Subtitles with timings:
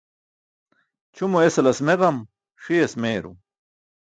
[1.15, 2.17] Ćʰumo esalas meġam,
[2.63, 3.37] ṣiyas meyarum.